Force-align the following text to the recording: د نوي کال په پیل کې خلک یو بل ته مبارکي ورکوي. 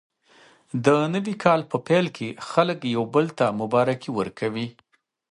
د 0.85 0.87
نوي 1.13 1.35
کال 1.43 1.61
په 1.71 1.77
پیل 1.87 2.05
کې 2.15 2.27
خلک 2.49 2.79
یو 2.95 3.03
بل 3.13 3.25
ته 3.37 3.45
مبارکي 3.61 4.09
ورکوي. 4.19 4.67